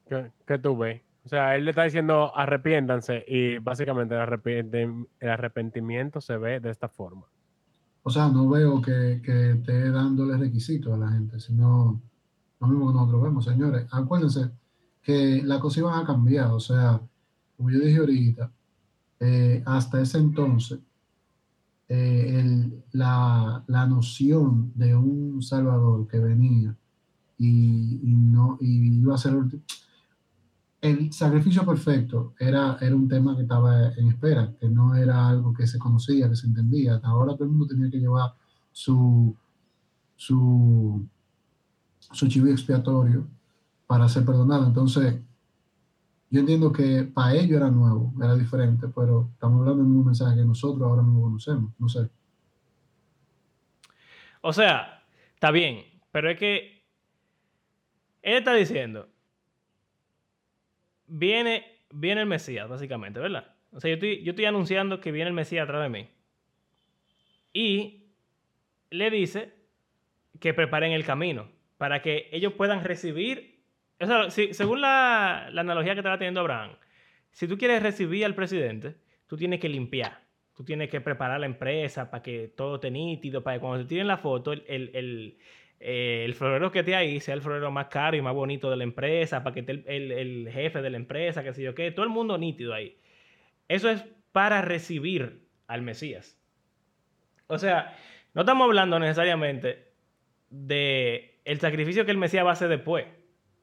[0.09, 1.03] ¿Qué, tú ves?
[1.25, 6.89] O sea, él le está diciendo arrepiéntanse y básicamente el, arrepentimiento se ve de esta
[6.89, 7.27] forma.
[8.03, 12.03] O sea, no veo que, que esté dándole requisitos a la gente, sino
[12.61, 13.87] lo mismo que nosotros vemos, señores.
[13.91, 14.51] Acuérdense,
[15.03, 16.51] que las cosas iban a cambiar.
[16.51, 17.01] O sea,
[17.57, 18.51] como yo dije ahorita,
[19.21, 20.81] eh, hasta ese entonces,
[21.89, 26.75] eh, la, noción de un Salvador que venía
[27.39, 29.63] y, no y iba a ser el
[31.13, 35.67] sacrificio perfecto era, era un tema que estaba en espera, que no era algo que
[35.67, 36.97] se conocía, que se entendía.
[36.97, 38.35] Hasta ahora todo el mundo tenía que llevar
[38.71, 39.35] su,
[40.17, 41.07] su,
[41.99, 43.27] su chivo expiatorio
[43.87, 44.67] para ser perdonado.
[44.67, 45.21] Entonces,
[46.31, 50.37] yo entiendo que para ellos era nuevo, era diferente, pero estamos hablando de un mensaje
[50.37, 52.11] que nosotros ahora no conocemos, no sé.
[54.41, 56.85] O sea, está bien, pero es que
[58.21, 59.09] él está diciendo,
[61.15, 63.55] viene, viene el Mesías, básicamente, ¿verdad?
[63.73, 66.09] O sea, yo estoy, yo estoy anunciando que viene el Mesías atrás de mí.
[67.53, 68.11] Y
[68.91, 69.53] le dice
[70.41, 71.49] que preparen el camino
[71.79, 73.55] para que ellos puedan recibir
[74.29, 76.73] según la, analogía que estaba teniendo Abraham,
[77.31, 78.97] si tú quieres recibir al presidente,
[79.27, 80.23] tú tienes que limpiar.
[80.57, 83.89] Tú tienes que preparar la empresa para que todo esté nítido, para que cuando te
[83.89, 85.39] tiren la foto, el, el,
[85.87, 88.85] eh, florero que esté ahí sea el florero más caro y más bonito de la
[88.85, 92.11] empresa, para que esté el, jefe de la empresa, que sé yo qué, todo el
[92.11, 92.97] mundo nítido ahí.
[93.69, 96.39] Eso es para recibir al Mesías.
[97.49, 97.95] O sea,
[98.33, 99.93] no estamos hablando necesariamente
[100.49, 103.05] de el sacrificio que el Mesías va a hacer después.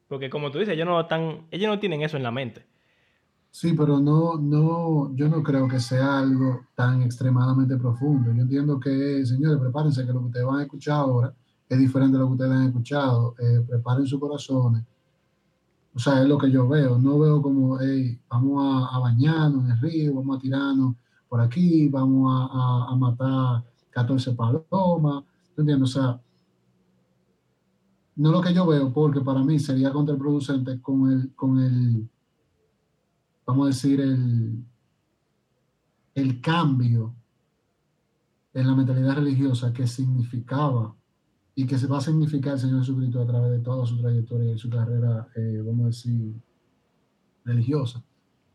[0.08, 2.68] Porque como tú dices, ellos no, están, ellos no tienen eso en la mente.
[3.50, 8.32] Sí, pero no, no, yo no creo que sea algo tan extremadamente profundo.
[8.32, 11.34] Yo entiendo que, señores, prepárense que lo que ustedes van a escuchar ahora
[11.76, 13.36] es diferente de lo que ustedes han escuchado.
[13.40, 14.84] Eh, preparen sus corazones.
[15.94, 16.98] O sea, es lo que yo veo.
[16.98, 20.96] No veo como, hey, vamos a, bañarnos en el río, vamos a tirarnos
[21.28, 25.24] por aquí, vamos a, a, a matar 14 palomas,
[25.58, 25.90] ¿Entiendes?
[25.90, 26.22] O sea,
[28.16, 32.10] no lo que yo veo, porque para mí sería contraproducente con el, con el
[33.46, 34.64] vamos a decir, el,
[36.16, 37.14] el cambio
[38.54, 40.96] en la mentalidad religiosa que significaba
[41.56, 44.54] y que se va a significar el Señor Jesucristo a través de toda su trayectoria
[44.54, 46.34] y su carrera, eh, vamos a decir,
[47.44, 48.04] religiosa.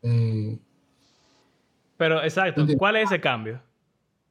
[0.03, 0.59] Eh,
[1.97, 3.61] Pero exacto, ¿cuál es ese cambio?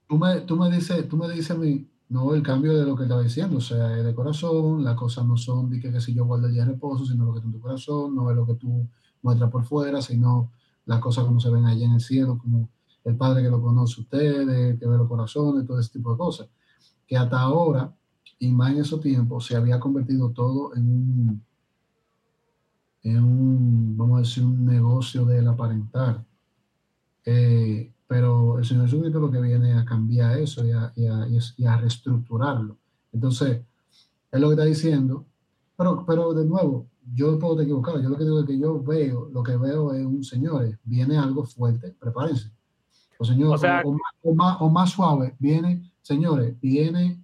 [0.07, 2.95] Tú me, tú me dices, tú me dices a mí, no el cambio de lo
[2.95, 6.13] que estaba diciendo, o sea, de corazón, las cosas no son de que, que si
[6.13, 8.35] yo guardo el día de reposo, sino lo que está en tu corazón, no es
[8.35, 8.87] lo que tú
[9.21, 10.51] muestras por fuera, sino
[10.85, 12.69] las cosas como se ven allá en el cielo, como
[13.03, 16.49] el Padre que lo conoce ustedes, que ve los corazones, todo ese tipo de cosas.
[17.07, 17.91] Que hasta ahora,
[18.39, 21.43] y más en esos tiempos, se había convertido todo en un,
[23.03, 26.23] en un vamos a decir, un negocio del aparentar.
[27.25, 31.77] Eh, pero el Señor Jesucristo lo que viene a cambiar eso y a, y a,
[31.77, 32.77] reestructurarlo.
[33.11, 33.61] Entonces,
[34.31, 35.25] es lo que está diciendo,
[35.75, 38.81] pero, pero de nuevo, yo puedo estar equivocado, yo lo que digo es que yo
[38.81, 42.51] veo, lo que veo es un señor, viene algo fuerte, prepárense.
[43.17, 47.23] O, señor, o, más, o, más, suave, viene, señores, viene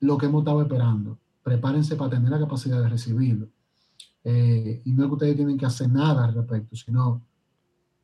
[0.00, 1.18] lo que hemos estado esperando.
[1.42, 3.48] Prepárense para tener la capacidad de recibirlo.
[4.24, 7.22] Eh, y no es que ustedes tienen que hacer nada al respecto, sino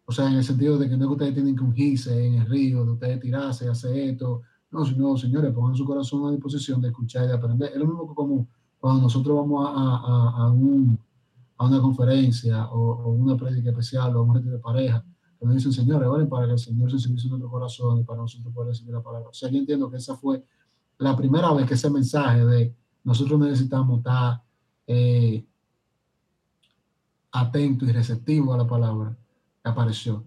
[0.04, 2.34] o sea, en el sentido de que no es que ustedes tienen que ungirse en
[2.34, 4.42] el río, de ustedes tirarse, hacer esto.
[4.70, 7.70] No, sino, señores, pongan su corazón a disposición de escuchar y de aprender.
[7.72, 10.52] Es lo mismo que como cuando nosotros vamos a, a, a,
[11.56, 15.04] a una conferencia o, una prédica especial o un retiro de pareja,
[15.38, 18.20] que nos dicen, señores, vale, para que el Señor se sensibilice nuestro corazón y para
[18.20, 19.28] nosotros poder recibir la palabra.
[19.28, 20.44] O sea, yo entiendo que esa fue
[21.02, 24.42] la primera vez que ese mensaje de nosotros necesitamos estar
[24.86, 25.44] eh,
[27.32, 29.16] atentos y receptivos a la palabra
[29.64, 30.24] apareció.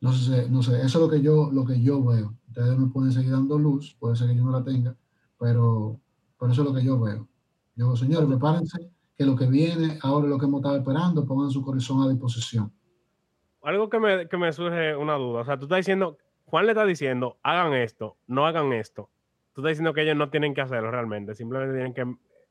[0.00, 2.34] No sé, no sé, eso es lo que yo, lo que yo veo.
[2.46, 4.96] Ustedes me pueden seguir dando luz, puede ser que yo no la tenga,
[5.38, 6.00] pero,
[6.38, 7.28] pero eso es lo que yo veo.
[7.74, 11.50] Yo, señores, prepárense que lo que viene, ahora es lo que hemos estado esperando, pongan
[11.50, 12.72] su corazón a disposición.
[13.62, 16.72] Algo que me, que me surge una duda, o sea, tú estás diciendo, Juan le
[16.72, 19.10] está diciendo, hagan esto, no hagan esto.
[19.58, 22.04] Tú estás diciendo que ellos no tienen que hacerlo realmente, simplemente tienen que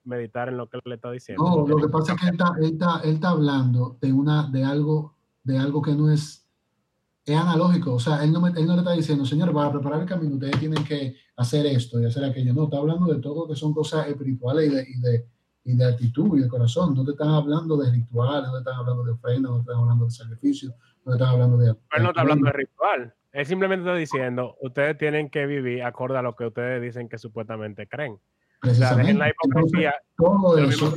[0.04, 1.42] meditar en lo que él le está diciendo.
[1.42, 4.50] No, lo que pasa es que él está, él está, él está hablando de, una,
[4.50, 6.46] de algo de algo que no es,
[7.24, 7.94] es analógico.
[7.94, 10.60] O sea, él no, él no le está diciendo, señor, para preparar el camino ustedes
[10.60, 12.54] tienen que hacer esto y hacer aquello.
[12.54, 15.26] No, está hablando de todo que son cosas espirituales y de, y de,
[15.68, 16.96] y de actitud y de corazón.
[16.96, 19.80] No te están hablando de rituales, no te están hablando de ofrenda, no te están
[19.80, 21.70] hablando de sacrificio, no te están hablando de...
[21.70, 23.14] Él no está hablando de ritual.
[23.34, 27.18] Él simplemente está diciendo, ustedes tienen que vivir acorde a lo que ustedes dicen que
[27.18, 28.18] supuestamente creen.
[28.62, 29.14] Precisamente.
[29.14, 29.94] la hipocresía.
[30.18, 30.96] todo, eso,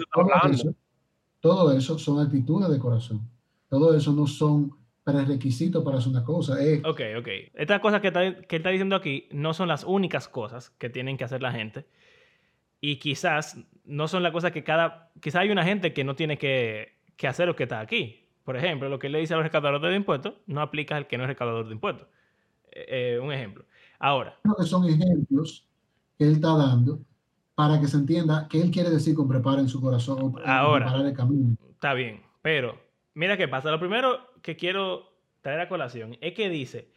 [1.40, 3.28] todo eso son actitudes de corazón.
[3.68, 4.70] Todo eso no son
[5.02, 6.62] prerequisitos para hacer una cosa.
[6.64, 6.80] Eh.
[6.86, 7.28] Ok, ok.
[7.54, 11.16] Estas cosas que está, que está diciendo aquí no son las únicas cosas que tienen
[11.16, 11.86] que hacer la gente.
[12.80, 15.10] Y quizás no son las cosas que cada...
[15.20, 18.28] Quizás hay una gente que no tiene que, que hacer lo que está aquí.
[18.44, 21.18] Por ejemplo, lo que le dice a los recaudadores de impuestos no aplica al que
[21.18, 22.08] no es recaudador de impuestos.
[22.72, 23.64] Eh, eh, un ejemplo.
[23.98, 24.38] Ahora.
[24.42, 25.68] Creo que son ejemplos
[26.18, 27.00] que él está dando
[27.54, 30.34] para que se entienda qué él quiere decir con preparar en su corazón.
[30.44, 30.86] Ahora.
[30.86, 31.56] Preparar el camino.
[31.70, 33.70] Está bien, pero Mira qué pasa.
[33.70, 36.90] Lo primero que quiero traer a colación es que dice,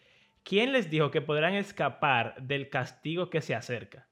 [0.44, 4.08] ¿quién les dijo que podrán escapar del castigo que se acerca?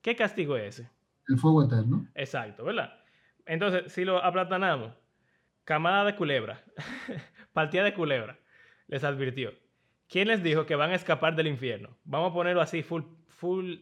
[0.00, 0.90] ¿Qué castigo es ese?
[1.28, 2.08] El fuego eterno.
[2.14, 2.98] Exacto, ¿verdad?
[3.46, 4.92] Entonces, si lo aplatanamos,
[5.64, 6.62] camada de culebra,
[7.52, 8.38] partida de culebra,
[8.88, 9.52] les advirtió.
[10.08, 11.96] ¿Quién les dijo que van a escapar del infierno?
[12.04, 13.76] Vamos a ponerlo así, full, full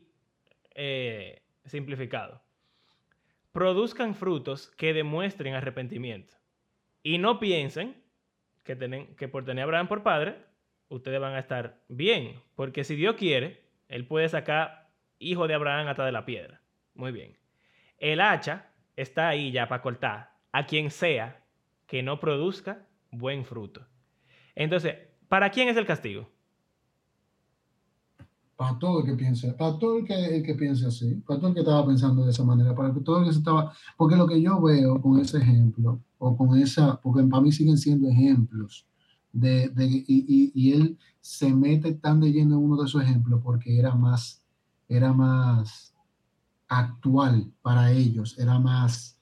[0.74, 2.42] eh, simplificado.
[3.52, 6.36] Produzcan frutos que demuestren arrepentimiento.
[7.02, 8.00] Y no piensen
[8.62, 10.36] que, que por tener a Abraham por padre,
[10.88, 12.40] ustedes van a estar bien.
[12.54, 16.59] Porque si Dios quiere, Él puede sacar hijo de Abraham hasta de la piedra.
[16.94, 17.36] Muy bien.
[17.98, 21.44] El hacha está ahí ya para cortar a quien sea
[21.86, 23.86] que no produzca buen fruto.
[24.54, 24.94] Entonces,
[25.28, 26.28] ¿para quién es el castigo?
[28.56, 31.48] Para todo el que piense, para todo el que, el que piense así, para todo
[31.48, 34.26] el que estaba pensando de esa manera, para todo el que se estaba, porque lo
[34.26, 38.86] que yo veo con ese ejemplo o con esa, porque para mí siguen siendo ejemplos,
[39.32, 39.70] de,
[40.08, 43.94] y, y, él se mete tan de lleno en uno de esos ejemplos porque era
[43.94, 44.44] más,
[44.88, 45.94] era más
[46.70, 49.18] actual para ellos, era más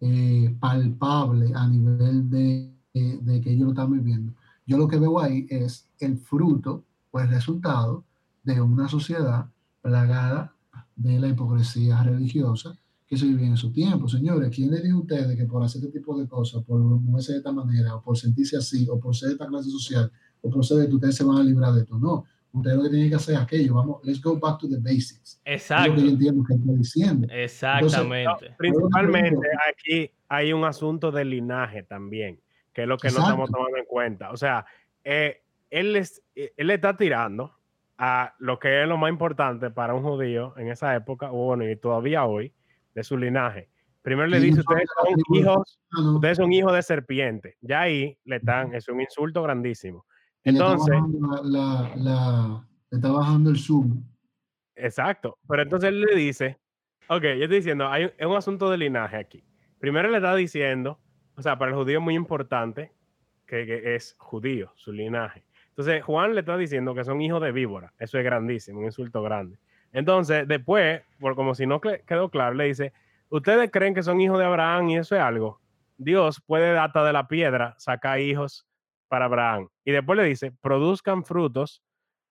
[0.00, 4.32] eh, palpable a nivel de, de, que ellos lo están viviendo.
[4.66, 8.04] Yo lo que veo ahí es el fruto o el resultado
[8.42, 9.46] de una sociedad
[9.82, 10.54] plagada
[10.96, 14.08] de la hipocresía religiosa que se vivía en su tiempo.
[14.08, 17.38] Señores, ¿quién le dijo ustedes que por hacer este tipo de cosas, por moverse de
[17.38, 20.64] esta manera, o por sentirse así, o por ser de esta clase social, o por
[20.64, 21.98] ser de que ustedes se van a librar de esto?
[21.98, 22.24] No.
[22.56, 23.74] Usted lo que tiene que hacer es aquello.
[23.74, 25.40] Vamos, let's go back to the basics.
[25.44, 25.94] Es lo Exacto.
[25.94, 27.28] que yo entiendo que está diciendo.
[27.30, 28.54] Exactamente.
[28.56, 32.40] Principalmente aquí hay un asunto de linaje también,
[32.72, 33.52] que es lo que no estamos Exacto.
[33.52, 34.30] tomando en cuenta.
[34.30, 34.64] O sea,
[35.04, 37.52] eh, él, es, eh, él le está tirando
[37.98, 41.68] a lo que es lo más importante para un judío en esa época, o bueno,
[41.68, 42.52] y todavía hoy,
[42.94, 43.68] de su linaje.
[44.00, 47.56] Primero le dice, no son ustedes son hijos, no, ustedes son hijos de serpiente.
[47.60, 50.06] Ya ahí le están, es un insulto grandísimo.
[50.46, 54.02] Y le está Entonces, bajando la, la, la- le está bajando el zoom.
[54.74, 55.38] Exacto.
[55.48, 56.58] Pero entonces él le dice,
[57.08, 59.44] ok, yo estoy diciendo, hay un, es un asunto de linaje aquí.
[59.78, 60.98] Primero le está diciendo,
[61.36, 62.92] o sea, para el judío es muy importante
[63.46, 65.44] que, que es judío, su linaje.
[65.68, 67.92] Entonces Juan le está diciendo que son hijos de víbora.
[67.98, 69.58] Eso es grandísimo, un insulto grande.
[69.92, 72.92] Entonces, después, por como si no quedó claro, le dice,
[73.30, 75.60] ¿ustedes creen que son hijos de Abraham y eso es algo?
[75.96, 78.65] Dios puede hasta de la piedra sacar hijos
[79.08, 79.68] para Abraham.
[79.84, 81.82] Y después le dice, produzcan frutos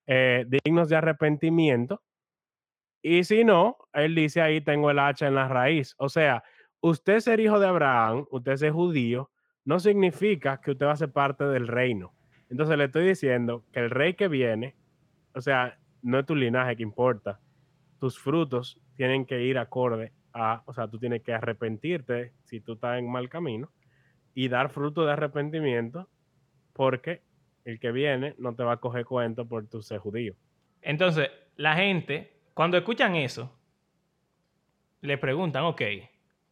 [0.07, 2.01] eh, dignos de arrepentimiento.
[3.01, 5.95] Y si no, él dice ahí tengo el hacha en la raíz.
[5.97, 6.43] O sea,
[6.81, 9.31] usted ser hijo de Abraham, usted ser judío,
[9.63, 12.13] no significa que usted va a ser parte del reino.
[12.49, 14.75] Entonces le estoy diciendo que el rey que viene,
[15.33, 17.39] o sea, no es tu linaje que importa.
[17.99, 22.73] Tus frutos tienen que ir acorde a, o sea, tú tienes que arrepentirte si tú
[22.73, 23.71] estás en mal camino
[24.35, 26.09] y dar fruto de arrepentimiento
[26.75, 27.21] porque
[27.63, 30.35] el que viene no te va a coger cuento por tu ser judío.
[30.81, 33.57] Entonces, la gente, cuando escuchan eso,
[34.99, 35.81] le preguntan, ok,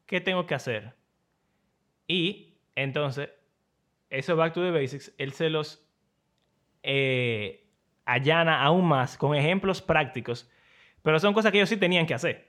[0.05, 0.93] ¿qué tengo que hacer?
[2.07, 3.29] Y entonces,
[4.09, 5.85] eso back to the basics, él se los
[6.83, 7.67] eh,
[8.05, 10.49] allana aún más con ejemplos prácticos,
[11.01, 12.47] pero son cosas que ellos sí tenían que hacer.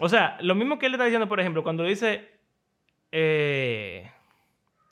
[0.00, 2.30] O sea, lo mismo que él está diciendo, por ejemplo, cuando dice,
[3.12, 4.10] eh,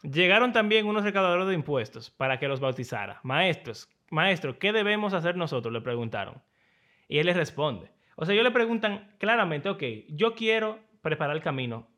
[0.03, 3.21] llegaron también unos recaudadores de impuestos para que los bautizara.
[3.23, 5.73] Maestros, maestro, ¿qué debemos hacer nosotros?
[5.73, 6.43] Le preguntaron.
[7.09, 7.91] Y él les responde.
[8.17, 11.89] O sea, ellos le preguntan claramente, ok, yo quiero preparar el camino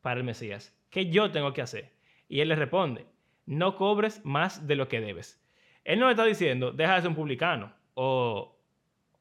[0.00, 0.76] para el Mesías.
[0.90, 1.92] ¿Qué yo tengo que hacer?
[2.28, 3.06] Y él les responde,
[3.46, 5.44] no cobres más de lo que debes.
[5.84, 8.56] Él no le está diciendo, deja de ser un publicano o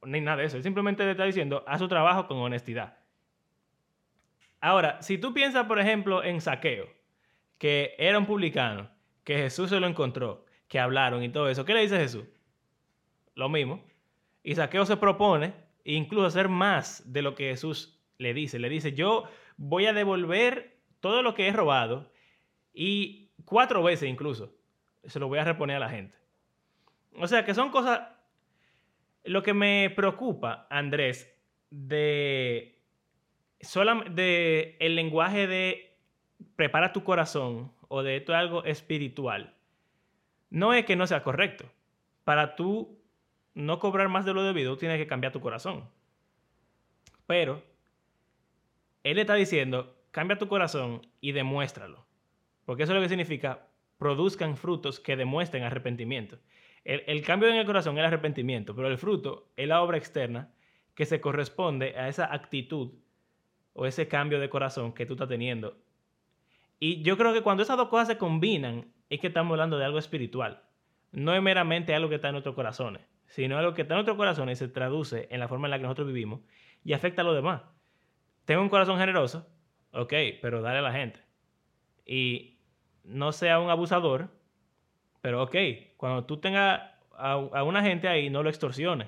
[0.04, 0.58] ni nada de eso.
[0.58, 2.98] Él simplemente le está diciendo, haz su trabajo con honestidad.
[4.62, 6.88] Ahora, si tú piensas, por ejemplo, en Saqueo,
[7.60, 8.90] que era un publicano,
[9.24, 12.24] que Jesús se lo encontró, que hablaron y todo eso, ¿qué le dice Jesús?
[13.36, 13.86] Lo mismo.
[14.42, 18.58] Y Saqueo se propone incluso hacer más de lo que Jesús le dice.
[18.58, 19.26] Le dice, yo
[19.58, 22.12] voy a devolver todo lo que he robado
[22.74, 24.56] y cuatro veces incluso
[25.06, 26.18] se lo voy a reponer a la gente.
[27.14, 28.02] O sea que son cosas...
[29.26, 31.30] Lo que me preocupa, Andrés,
[31.70, 32.80] de,
[34.12, 35.89] de el lenguaje de
[36.56, 39.56] prepara tu corazón o de esto es algo espiritual,
[40.50, 41.66] no es que no sea correcto.
[42.24, 43.00] Para tú
[43.54, 45.90] no cobrar más de lo debido, tienes que cambiar tu corazón.
[47.26, 47.64] Pero
[49.04, 52.06] él está diciendo, cambia tu corazón y demuéstralo.
[52.66, 56.40] Porque eso es lo que significa, produzcan frutos que demuestren arrepentimiento.
[56.84, 59.98] El, el cambio en el corazón es el arrepentimiento, pero el fruto es la obra
[59.98, 60.52] externa
[60.96, 62.92] que se corresponde a esa actitud
[63.74, 65.78] o ese cambio de corazón que tú estás teniendo.
[66.80, 69.86] Y yo creo que cuando esas dos cosas se combinan, es que estamos hablando de
[69.86, 70.64] algo espiritual.
[71.12, 74.18] No es meramente algo que está en nuestros corazones, sino algo que está en nuestros
[74.18, 76.42] corazones y se traduce en la forma en la que nosotros vivimos
[76.84, 77.62] y afecta a los demás.
[78.46, 79.48] Tengo un corazón generoso,
[79.92, 81.22] ok, pero dale a la gente.
[82.06, 82.60] Y
[83.04, 84.30] no sea un abusador,
[85.22, 85.56] pero ok,
[85.98, 86.82] cuando tú tengas
[87.14, 89.08] a, a una gente ahí, no lo extorsiones.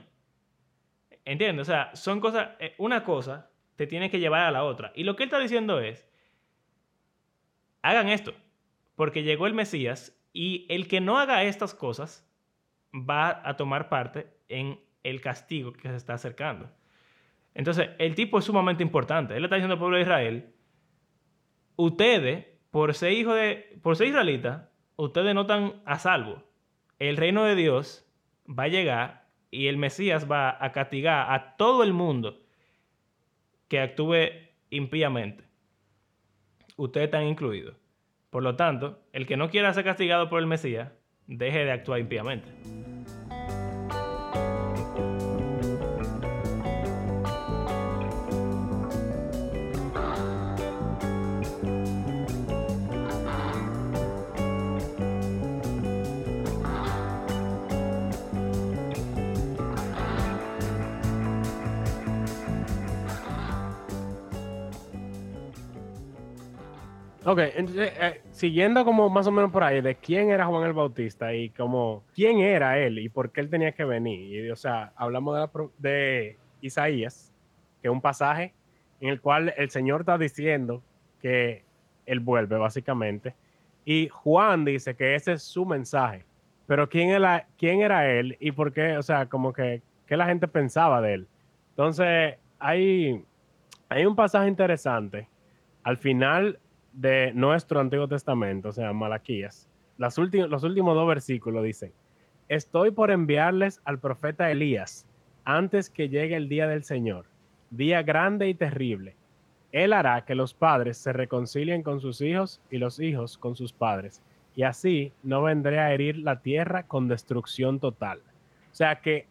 [1.23, 1.67] ¿Entiendes?
[1.67, 4.91] O sea, son cosas, eh, una cosa te tiene que llevar a la otra.
[4.95, 6.10] Y lo que él está diciendo es,
[7.81, 8.33] hagan esto,
[8.95, 12.27] porque llegó el Mesías y el que no haga estas cosas
[12.93, 16.69] va a tomar parte en el castigo que se está acercando.
[17.53, 19.35] Entonces, el tipo es sumamente importante.
[19.35, 20.53] Él está diciendo al pueblo de Israel,
[21.75, 26.43] ustedes, por ser hijo de, por ser israelitas, ustedes no están a salvo.
[26.99, 28.07] El reino de Dios
[28.47, 32.41] va a llegar y el Mesías va a castigar a todo el mundo
[33.67, 34.27] que actúe
[34.69, 35.50] impíamente.
[36.77, 37.75] Ustedes están incluidos.
[38.29, 40.91] Por lo tanto, el que no quiera ser castigado por el Mesías,
[41.27, 42.47] deje de actuar impíamente.
[67.31, 70.73] Ok, entonces, eh, siguiendo como más o menos por ahí, de quién era Juan el
[70.73, 74.47] Bautista y como quién era él y por qué él tenía que venir.
[74.47, 77.31] Y, o sea, hablamos de, la de Isaías,
[77.81, 78.53] que es un pasaje
[78.99, 80.83] en el cual el Señor está diciendo
[81.21, 81.63] que
[82.05, 83.33] él vuelve, básicamente.
[83.85, 86.25] Y Juan dice que ese es su mensaje.
[86.67, 90.25] Pero quién era, quién era él y por qué, o sea, como que, qué la
[90.25, 91.27] gente pensaba de él.
[91.69, 93.23] Entonces, hay,
[93.87, 95.29] hay un pasaje interesante
[95.83, 96.59] al final
[96.93, 99.67] de nuestro Antiguo Testamento, o sea, Malaquías,
[99.97, 101.91] los últimos dos versículos dicen,
[102.49, 105.05] estoy por enviarles al profeta Elías
[105.45, 107.25] antes que llegue el día del Señor,
[107.69, 109.15] día grande y terrible.
[109.71, 113.71] Él hará que los padres se reconcilien con sus hijos y los hijos con sus
[113.71, 114.21] padres,
[114.55, 118.19] y así no vendré a herir la tierra con destrucción total.
[118.71, 119.27] O sea que,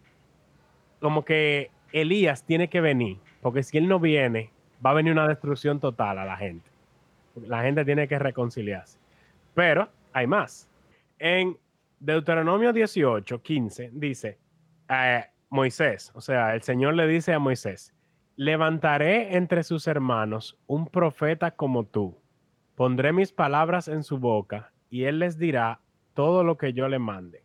[1.00, 4.50] como que Elías tiene que venir, porque si él no viene,
[4.84, 6.69] va a venir una destrucción total a la gente.
[7.36, 8.98] La gente tiene que reconciliarse.
[9.54, 10.68] Pero hay más.
[11.18, 11.56] En
[11.98, 14.38] Deuteronomio 18, 15, dice
[14.88, 17.92] eh, Moisés, o sea, el Señor le dice a Moisés,
[18.36, 22.16] levantaré entre sus hermanos un profeta como tú.
[22.74, 25.80] Pondré mis palabras en su boca y él les dirá
[26.14, 27.44] todo lo que yo le mande.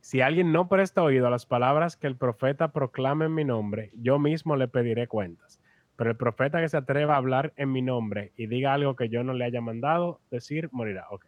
[0.00, 3.90] Si alguien no presta oído a las palabras que el profeta proclame en mi nombre,
[3.94, 5.60] yo mismo le pediré cuentas.
[5.96, 9.08] Pero el profeta que se atreva a hablar en mi nombre y diga algo que
[9.08, 11.06] yo no le haya mandado decir, morirá.
[11.10, 11.26] Ok.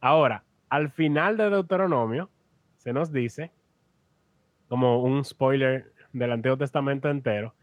[0.00, 2.30] Ahora, al final de Deuteronomio,
[2.76, 3.50] se nos dice,
[4.68, 7.54] como un spoiler del Antiguo Testamento entero,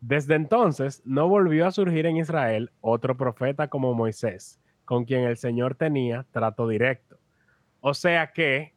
[0.00, 5.36] desde entonces no volvió a surgir en Israel otro profeta como Moisés, con quien el
[5.36, 7.18] Señor tenía trato directo.
[7.80, 8.74] O sea que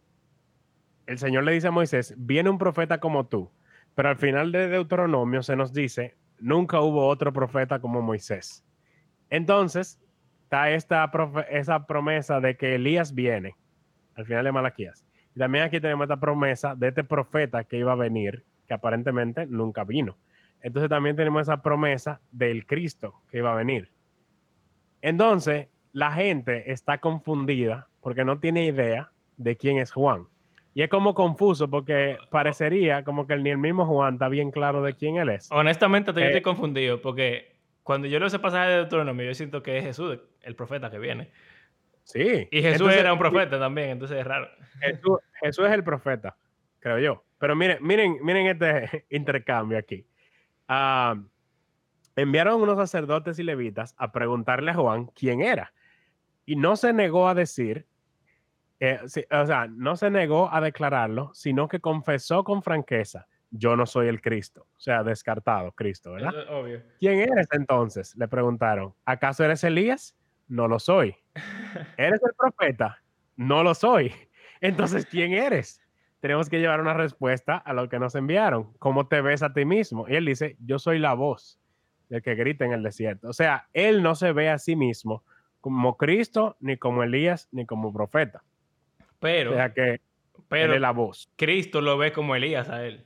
[1.07, 3.49] el Señor le dice a Moisés, viene un profeta como tú,
[3.95, 8.65] pero al final de Deuteronomio se nos dice, nunca hubo otro profeta como Moisés.
[9.29, 9.99] Entonces,
[10.43, 11.11] está esta
[11.49, 13.55] esa promesa de que Elías viene
[14.15, 15.05] al final de Malaquías.
[15.35, 19.45] Y también aquí tenemos esta promesa de este profeta que iba a venir, que aparentemente
[19.45, 20.17] nunca vino.
[20.61, 23.91] Entonces también tenemos esa promesa del Cristo que iba a venir.
[25.01, 30.27] Entonces, la gente está confundida porque no tiene idea de quién es Juan.
[30.73, 34.81] Y es como confuso porque parecería como que ni el mismo Juan está bien claro
[34.83, 35.51] de quién él es.
[35.51, 39.63] Honestamente, yo Eh, estoy confundido porque cuando yo leo ese pasaje de Deuteronomio, yo siento
[39.63, 41.31] que es Jesús el profeta que viene.
[42.03, 42.47] Sí.
[42.51, 44.47] Y Jesús Entonces, era un profeta también, entonces es raro.
[44.79, 46.35] Jesús, Jesús es el profeta,
[46.79, 47.23] creo yo.
[47.39, 50.05] Pero miren, miren, miren este intercambio aquí.
[50.67, 51.15] Ah,
[52.15, 55.73] enviaron unos sacerdotes y levitas a preguntarle a Juan quién era.
[56.45, 57.85] Y no se negó a decir,
[58.79, 63.75] eh, sí, o sea, no se negó a declararlo, sino que confesó con franqueza, yo
[63.75, 64.67] no soy el Cristo.
[64.77, 66.33] O sea, descartado Cristo, ¿verdad?
[66.49, 66.81] Obvio.
[66.99, 68.15] ¿Quién eres entonces?
[68.15, 68.93] Le preguntaron.
[69.05, 70.15] ¿Acaso eres Elías?
[70.47, 71.15] No lo soy.
[71.97, 73.01] ¿Eres el profeta?
[73.35, 74.13] No lo soy.
[74.61, 75.81] Entonces, ¿quién eres?
[76.19, 78.73] Tenemos que llevar una respuesta a lo que nos enviaron.
[78.79, 80.05] ¿Cómo te ves a ti mismo?
[80.09, 81.59] Y él dice, yo soy la voz
[82.09, 83.29] del que grita en el desierto.
[83.29, 85.23] O sea, él no se ve a sí mismo
[85.61, 88.43] como Cristo, ni como Elías, ni como profeta.
[89.19, 89.99] Pero, O sea que
[90.49, 91.31] pero la voz.
[91.35, 93.05] Cristo lo ve como Elías a él.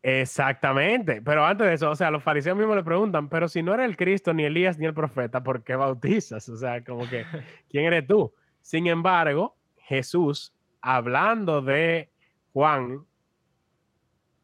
[0.00, 3.74] Exactamente, pero antes de eso, o sea, los fariseos mismos le preguntan, pero si no
[3.74, 6.48] era el Cristo, ni Elías, ni el profeta, ¿por qué bautizas?
[6.48, 7.24] O sea, como que,
[7.68, 8.32] ¿quién eres tú?
[8.62, 12.10] Sin embargo, Jesús, hablando de
[12.52, 13.04] Juan,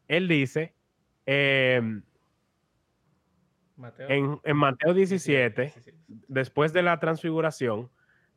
[0.09, 0.73] él dice
[1.25, 2.03] em,
[3.77, 4.09] Mateo.
[4.09, 5.97] en, en Mateo 17, sí, sí, sí.
[6.27, 7.89] después de la transfiguración,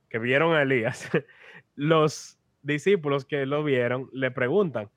[0.08, 1.10] que vieron a Elías,
[1.78, 4.90] los discípulos que lo vieron le preguntan,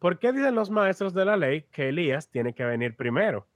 [0.00, 3.46] ¿por qué dicen los maestros de la ley que Elías tiene que venir primero?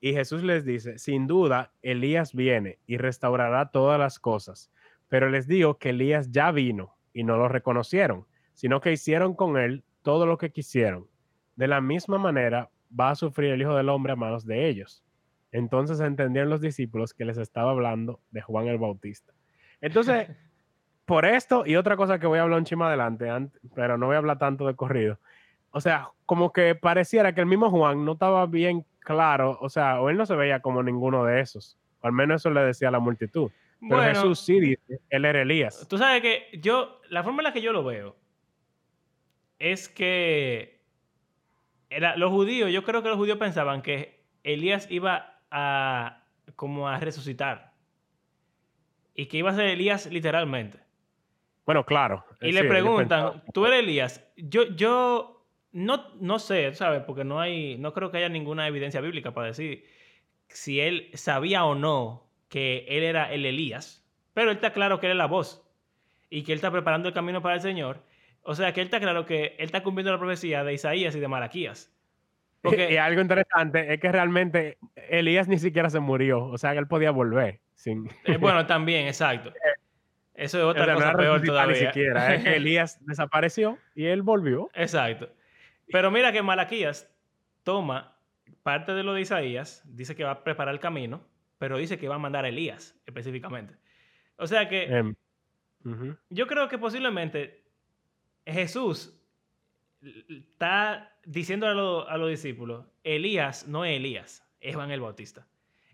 [0.00, 4.72] Y Jesús les dice, sin duda, Elías viene y restaurará todas las cosas,
[5.08, 9.56] pero les digo que Elías ya vino y no lo reconocieron, sino que hicieron con
[9.56, 11.06] él todo lo que quisieron.
[11.54, 12.68] De la misma manera
[12.98, 15.04] va a sufrir el Hijo del Hombre a manos de ellos.
[15.52, 19.32] Entonces entendieron los discípulos que les estaba hablando de Juan el Bautista.
[19.80, 20.28] Entonces,
[21.06, 24.06] por esto y otra cosa que voy a hablar un chima adelante, ant- pero no
[24.06, 25.18] voy a hablar tanto de corrido.
[25.70, 30.00] O sea, como que pareciera que el mismo Juan no estaba bien claro, o sea,
[30.00, 32.88] o él no se veía como ninguno de esos, o al menos eso le decía
[32.88, 33.50] a la multitud.
[33.80, 35.86] Pero Bueno, Jesús sí dice, él era Elías.
[35.88, 38.16] tú sabes que yo, la forma en la que yo lo veo
[39.58, 40.80] es que
[41.90, 46.22] era, los judíos, yo creo que los judíos pensaban que Elías iba a
[46.56, 47.72] como a resucitar
[49.14, 50.78] y que iba a ser Elías literalmente.
[51.66, 52.24] Bueno, claro.
[52.40, 54.24] Y eh, le preguntan, ¿tú eres Elías?
[54.36, 57.02] Yo, yo no, no sé, ¿sabes?
[57.02, 59.84] Porque no hay, no creo que haya ninguna evidencia bíblica para decir
[60.48, 65.06] si él sabía o no que él era el Elías, pero él está claro que
[65.06, 65.68] él es la voz
[66.30, 68.00] y que él está preparando el camino para el Señor.
[68.42, 71.20] O sea, que él está claro que él está cumpliendo la profecía de Isaías y
[71.20, 71.92] de Malaquías.
[72.62, 76.44] Porque, Y algo interesante es que realmente Elías ni siquiera se murió.
[76.44, 77.60] O sea, que él podía volver.
[77.74, 78.08] Sin...
[78.24, 79.52] eh, bueno, también, exacto.
[80.36, 81.80] Eso es otra no cosa era peor todavía.
[81.80, 82.34] Ni siquiera.
[82.34, 84.70] Es que Elías desapareció y él volvió.
[84.74, 85.30] Exacto.
[85.90, 87.10] Pero mira que Malaquías
[87.62, 88.16] toma
[88.62, 91.24] parte de lo de Isaías, dice que va a preparar el camino,
[91.58, 93.74] pero dice que va a mandar a Elías específicamente.
[94.36, 95.14] O sea que Em,
[96.30, 97.64] yo creo que posiblemente
[98.44, 99.18] Jesús
[100.28, 105.46] está diciendo a, lo- a los discípulos, Elías no es Elías, es Juan el Bautista.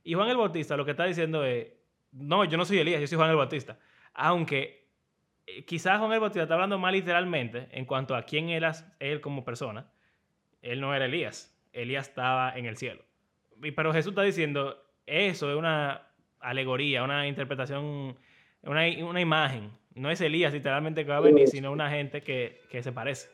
[0.04, 1.68] Y Juan el Bautista lo que está diciendo es,
[2.12, 3.78] no, yo no soy Elías, yo soy Juan el Bautista.
[4.14, 4.88] Aunque
[5.46, 9.20] eh, quizás Juan el Bautista está hablando más literalmente en cuanto a quién era él
[9.20, 9.90] como persona.
[10.60, 13.02] Él no era Elías, Elías estaba en el cielo.
[13.60, 16.08] Pero Jesús está diciendo, eso es una
[16.40, 18.16] alegoría, una interpretación,
[18.62, 19.70] una, una imagen.
[19.94, 23.28] No es Elías literalmente que va a venir, sino una gente que, que se parece.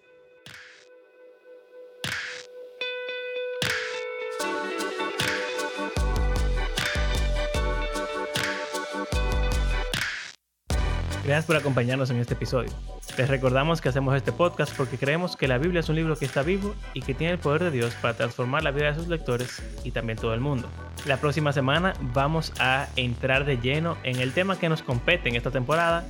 [11.28, 12.70] Gracias por acompañarnos en este episodio.
[13.18, 16.24] Les recordamos que hacemos este podcast porque creemos que la Biblia es un libro que
[16.24, 19.08] está vivo y que tiene el poder de Dios para transformar la vida de sus
[19.08, 20.70] lectores y también todo el mundo.
[21.04, 25.36] La próxima semana vamos a entrar de lleno en el tema que nos compete en
[25.36, 26.06] esta temporada.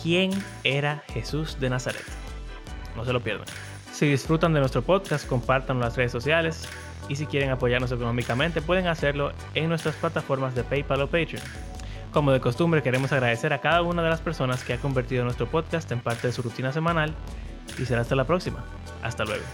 [0.00, 0.30] ¿Quién
[0.62, 2.04] era Jesús de Nazaret?
[2.94, 3.48] No se lo pierdan.
[3.92, 6.68] Si disfrutan de nuestro podcast, compártanlo en las redes sociales
[7.08, 11.42] y si quieren apoyarnos económicamente pueden hacerlo en nuestras plataformas de PayPal o Patreon.
[12.12, 15.46] Como de costumbre, queremos agradecer a cada una de las personas que ha convertido nuestro
[15.48, 17.14] podcast en parte de su rutina semanal
[17.78, 18.64] y será hasta la próxima.
[19.02, 19.44] Hasta luego.